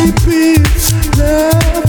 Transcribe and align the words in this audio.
baby. 0.00 0.62
Loving 1.18 1.79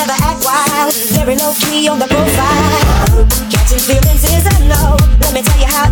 never 0.00 0.16
act 0.24 0.40
wild. 0.44 0.94
Very 1.12 1.36
low 1.36 1.52
key 1.60 1.88
on 1.88 1.98
the 1.98 2.06
profile. 2.06 3.26
Catching 3.52 3.82
feelings 3.84 4.24
is 4.24 4.46
a 4.48 4.56
no. 4.64 4.96
Let 5.20 5.34
me 5.34 5.42
tell 5.42 5.60
you 5.60 5.66
how 5.66 5.89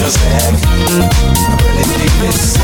music 0.00 0.22
really 1.74 1.96
deep 1.98 2.22
inside. 2.22 2.62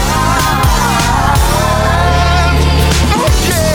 Oh 3.17 3.29
yeah. 3.49 3.75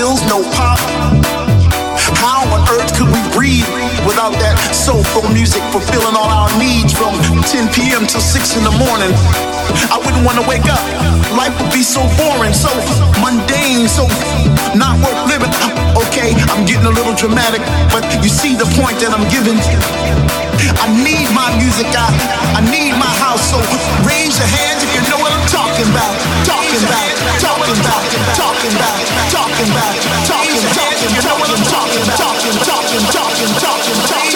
No 0.00 0.40
pop. 0.56 0.80
How 2.16 2.40
on 2.56 2.64
earth 2.72 2.88
could 2.96 3.12
we 3.12 3.20
breathe 3.36 3.68
without 4.08 4.32
that 4.40 4.56
soulful 4.72 5.28
music 5.28 5.60
fulfilling 5.68 6.16
all 6.16 6.32
our 6.32 6.48
needs 6.56 6.96
from 6.96 7.12
10 7.44 7.68
p.m. 7.76 8.08
till 8.08 8.24
6 8.24 8.56
in 8.56 8.64
the 8.64 8.72
morning? 8.80 9.12
I 9.92 10.00
wouldn't 10.00 10.24
want 10.24 10.40
to 10.40 10.46
wake 10.48 10.64
up. 10.72 10.80
Life 11.36 11.52
would 11.60 11.68
be 11.68 11.84
so 11.84 12.00
boring, 12.16 12.56
so 12.56 12.72
mundane, 13.20 13.92
so 13.92 14.08
not 14.72 14.96
worth 15.04 15.20
living. 15.28 15.52
Okay, 16.08 16.32
I'm 16.48 16.64
getting 16.64 16.88
a 16.88 16.94
little 16.96 17.12
dramatic, 17.12 17.60
but 17.92 18.00
you 18.24 18.32
see 18.32 18.56
the 18.56 18.68
point 18.80 18.96
that 19.04 19.12
I'm 19.12 19.28
giving. 19.28 19.60
I 20.80 20.88
need 20.96 21.28
my 21.36 21.52
music, 21.60 21.92
I, 21.92 22.08
I 22.56 22.64
need 22.72 22.96
my 22.96 23.12
house, 23.20 23.52
so 23.52 23.60
raise 24.08 24.40
your 24.40 24.48
hands 24.48 24.80
if 24.80 24.90
you 24.96 25.04
know 25.12 25.19
talking 25.48 25.88
about. 25.88 26.16
Talking 26.44 26.82
about, 26.84 27.08
talking 27.40 27.78
about, 27.80 28.04
talking 28.36 28.72
about, 28.76 29.00
talking 29.30 29.70
about, 29.70 29.94
talking, 30.26 30.64
talking, 30.74 31.10
I'm 31.16 31.64
talking 31.64 32.02
about. 32.02 32.18
Talking, 32.18 32.56
talking, 32.64 33.04
talking, 33.12 33.52
talking, 33.60 34.00
talking. 34.08 34.29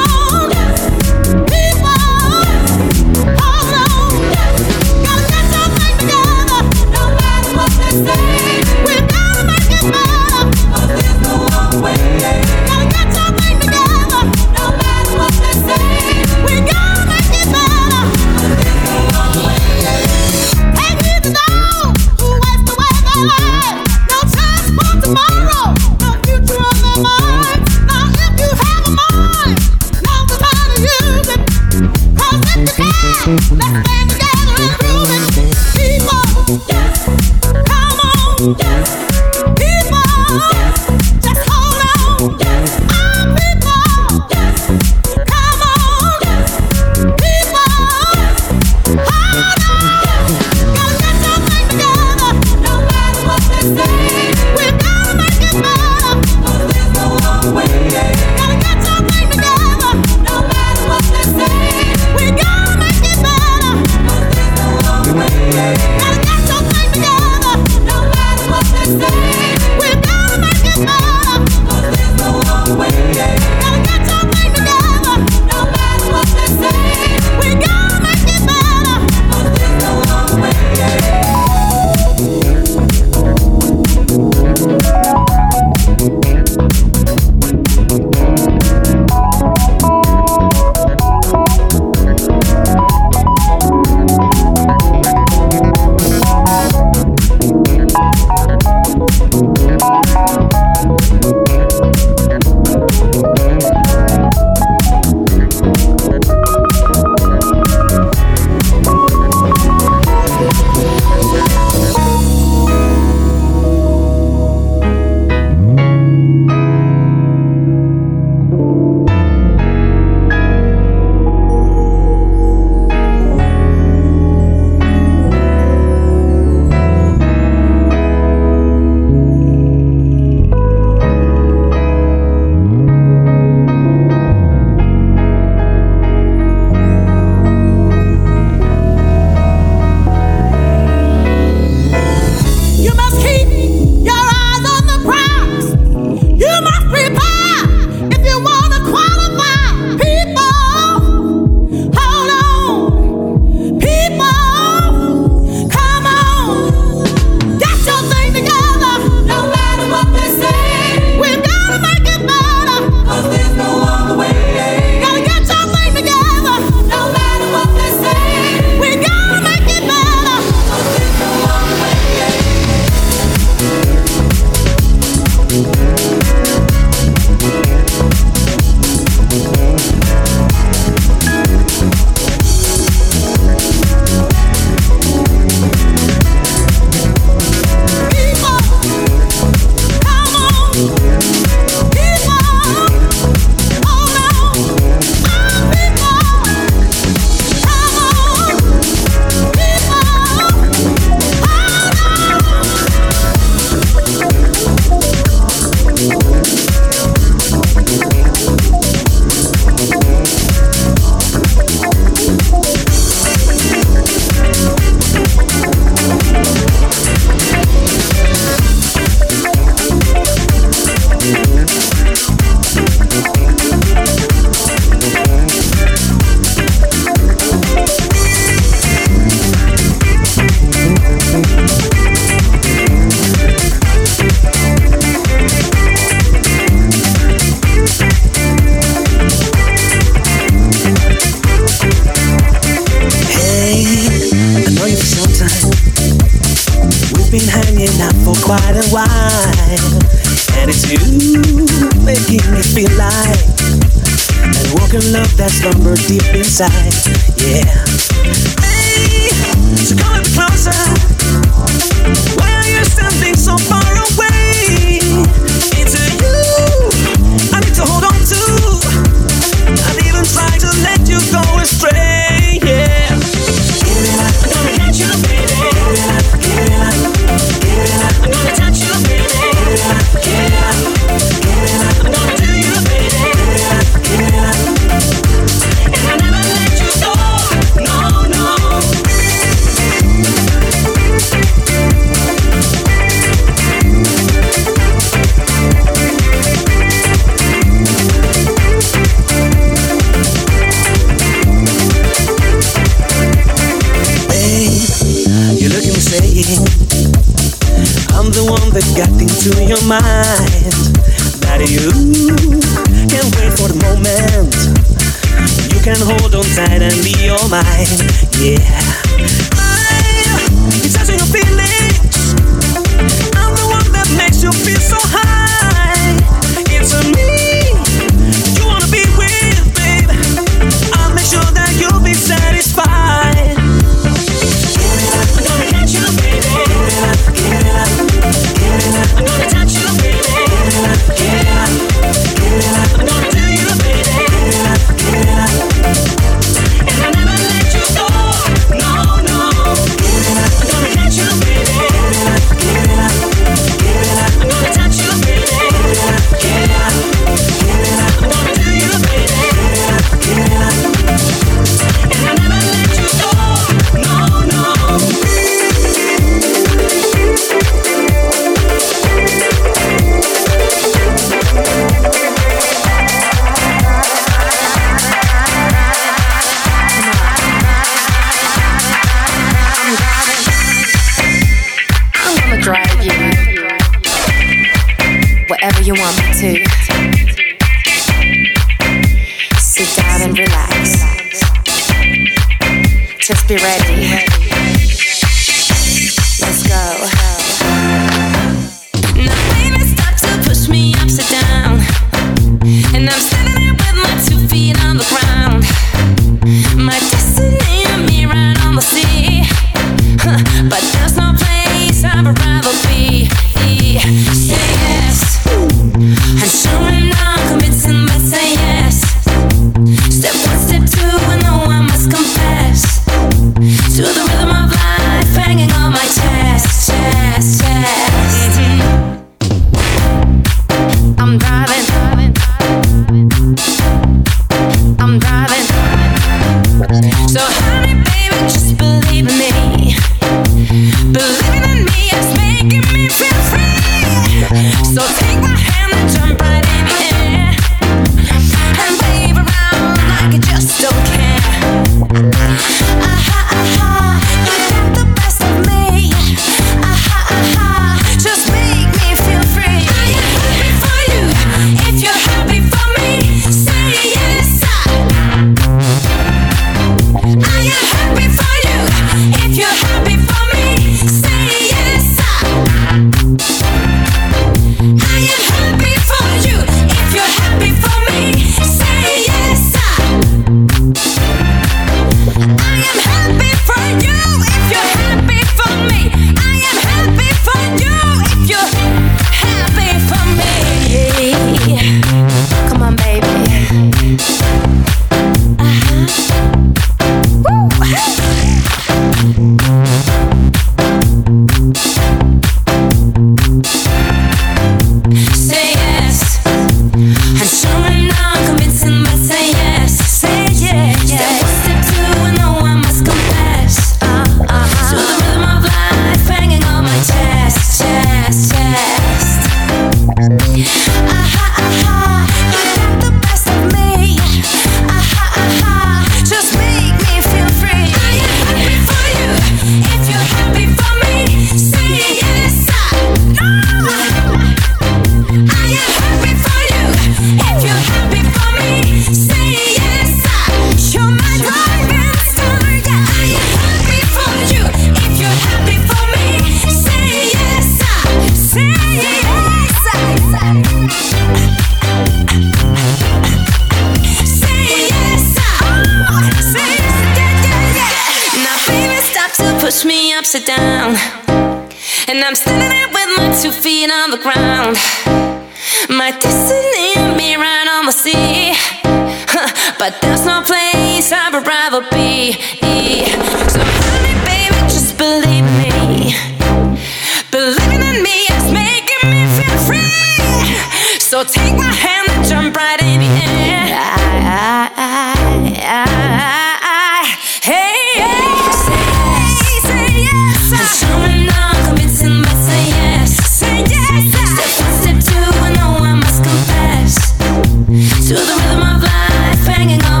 To 597.81 597.87
the 597.87 598.21
rhythm 598.21 598.61
of 598.61 598.83
life, 598.83 599.47
hanging 599.47 599.83
on. 599.85 600.00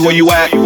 me 0.00 0.06
where 0.06 0.14
you 0.14 0.30
at. 0.30 0.59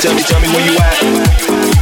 Tell 0.00 0.14
me, 0.14 0.22
tell 0.22 0.40
me 0.40 0.48
where 0.48 0.64
you 0.64 0.78
at. 0.78 1.79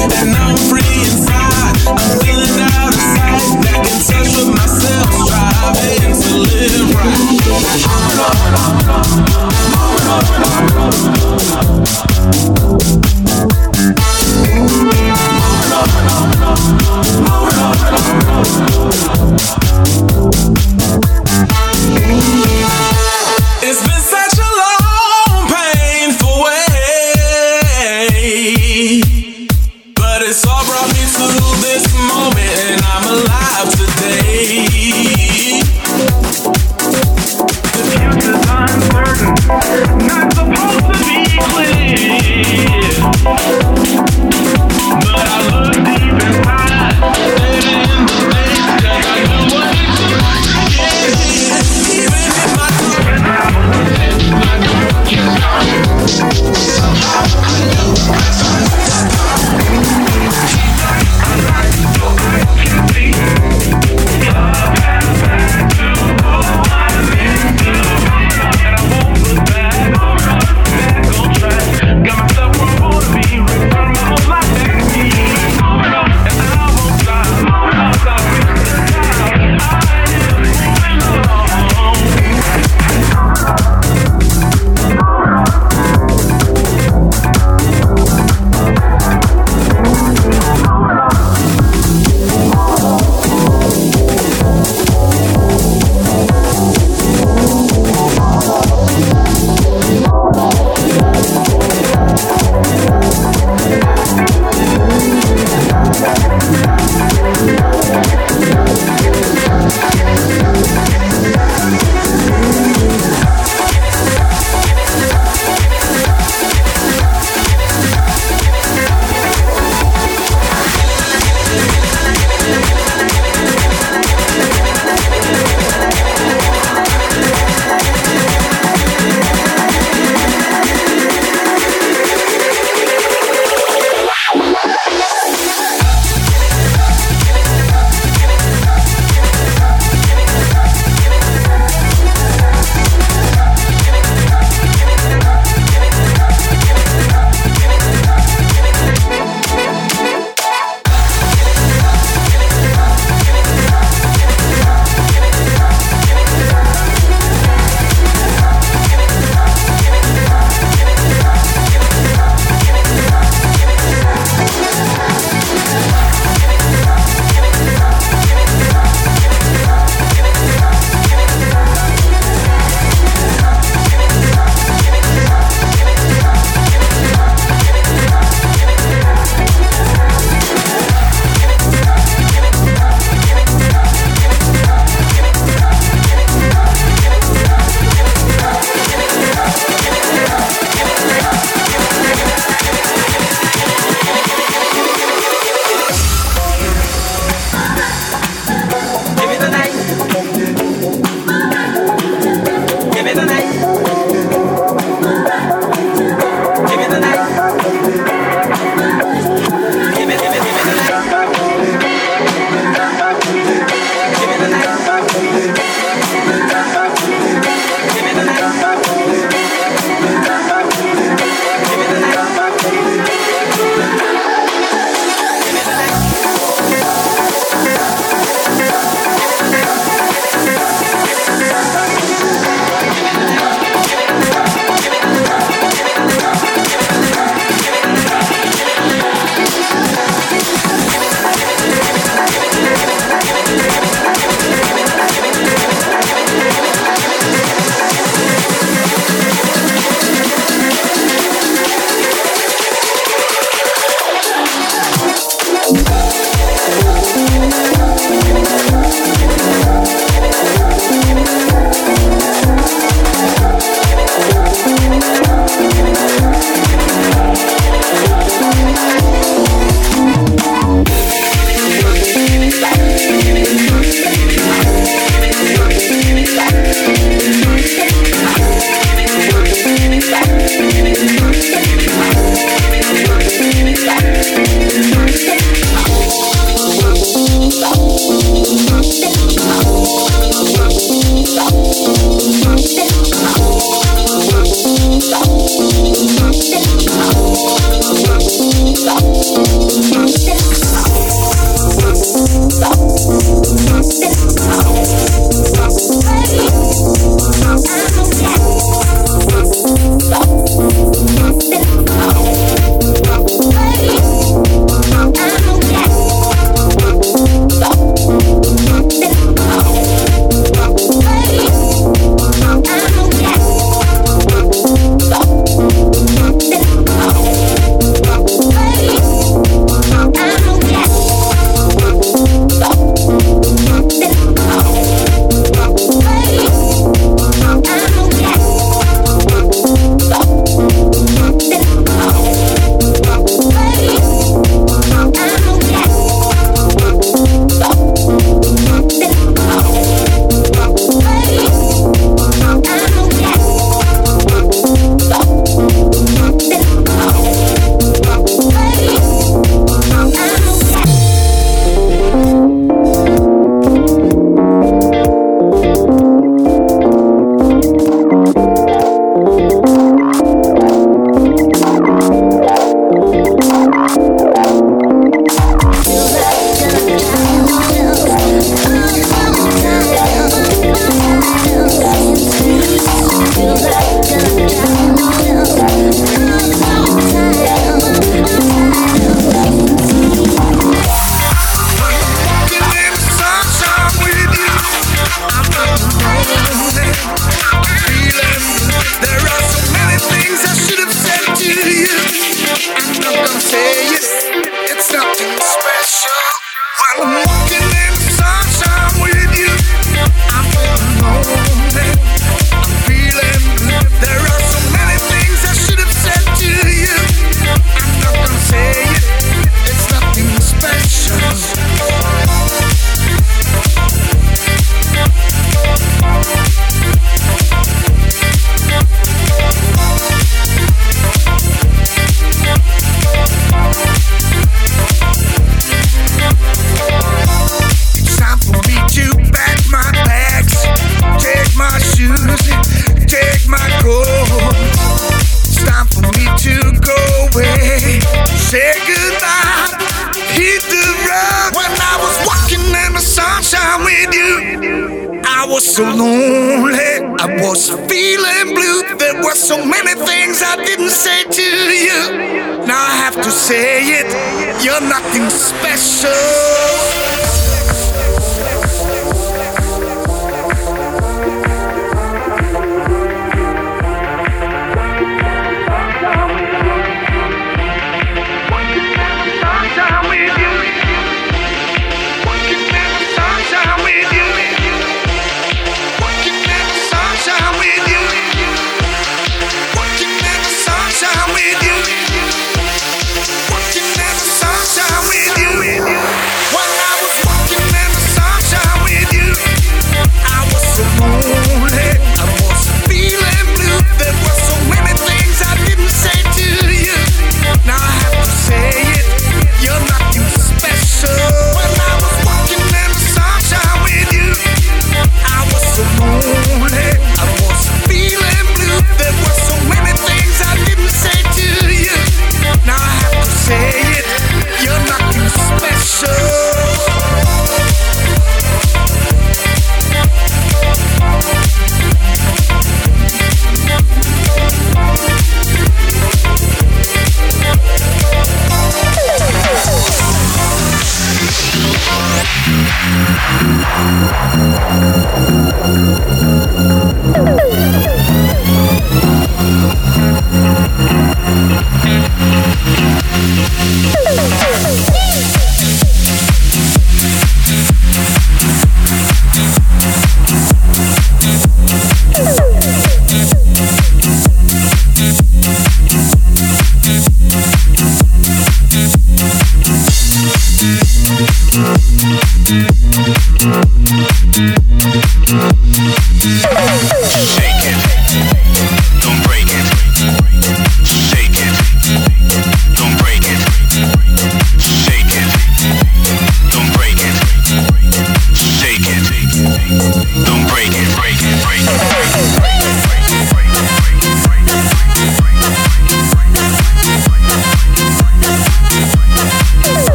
and 0.00 0.30
I'm 0.36 0.56
free 0.70 0.94
inside. 1.08 1.74
I'm 1.88 2.18
feeling 2.22 2.56
out 2.60 2.94
of 2.94 3.02
sight, 3.14 3.42
back 3.64 3.82
in 3.86 3.98
touch 4.06 4.30
with 4.36 4.50
myself, 4.54 5.08
striving 5.26 6.14
to 6.14 6.30
live 6.38 6.94
right. 6.94 7.18
Moving 7.48 7.82
on, 7.88 8.10
moving 8.18 8.56
on, 8.58 9.48
moving 9.72 10.44
on. 10.44 10.57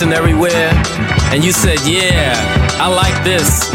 Dancing 0.00 0.16
everywhere, 0.16 0.70
and 1.32 1.44
you 1.44 1.52
said, 1.52 1.78
Yeah, 1.84 2.34
I 2.80 2.88
like 2.88 3.22
this. 3.24 3.70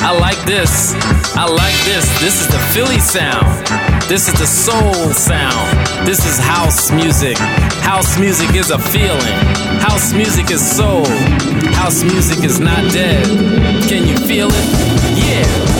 I 0.00 0.10
like 0.18 0.38
this. 0.44 0.94
I 1.36 1.44
like 1.44 1.74
this. 1.84 2.20
This 2.20 2.40
is 2.40 2.48
the 2.48 2.58
Philly 2.72 2.98
sound. 2.98 3.66
This 4.08 4.28
is 4.28 4.34
the 4.38 4.46
soul 4.46 4.94
sound. 5.12 6.06
This 6.06 6.24
is 6.24 6.38
house 6.38 6.90
music. 6.90 7.36
House 7.82 8.18
music 8.18 8.54
is 8.54 8.70
a 8.70 8.78
feeling. 8.78 9.38
House 9.80 10.12
music 10.12 10.50
is 10.50 10.60
soul. 10.60 11.06
House 11.74 12.02
music 12.02 12.44
is 12.44 12.58
not 12.58 12.90
dead. 12.92 13.26
Can 13.88 14.06
you 14.06 14.16
feel 14.16 14.48
it? 14.50 15.16
Yeah. 15.16 15.77